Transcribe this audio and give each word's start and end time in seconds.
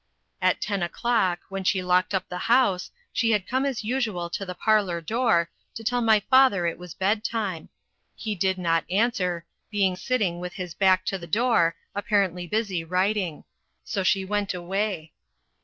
At 0.41 0.59
ten 0.61 0.81
o'clock, 0.81 1.41
when 1.49 1.63
she 1.63 1.77
had 1.77 1.85
locked 1.85 2.15
up 2.15 2.27
the 2.27 2.39
house, 2.49 2.89
she 3.13 3.29
had 3.33 3.47
come 3.47 3.67
as 3.67 3.83
usual 3.83 4.31
to 4.31 4.47
the 4.47 4.55
parlour 4.55 4.99
door, 4.99 5.51
to 5.75 5.83
tell 5.83 6.01
my 6.01 6.21
father 6.21 6.65
it 6.65 6.79
was 6.79 6.95
bed 6.95 7.23
time. 7.23 7.69
He 8.15 8.33
did 8.33 8.57
not 8.57 8.83
answer, 8.89 9.45
being 9.69 9.95
sitting 9.95 10.39
with 10.39 10.53
his 10.53 10.73
back 10.73 11.05
to 11.05 11.19
the 11.19 11.27
door, 11.27 11.75
apparently 11.93 12.47
busy 12.47 12.83
writing. 12.83 13.43
So 13.83 14.01
she 14.01 14.25
went 14.25 14.55
away. 14.55 15.13